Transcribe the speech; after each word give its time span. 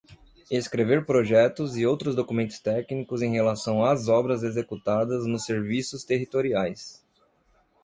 Escrever 0.49 1.05
projetos 1.05 1.77
e 1.77 1.85
outros 1.85 2.15
documentos 2.15 2.57
técnicos 2.59 3.21
em 3.21 3.31
relação 3.33 3.85
às 3.85 4.07
obras 4.07 4.41
executadas 4.41 5.27
nos 5.27 5.45
serviços 5.45 6.03
territoriais. 6.03 7.05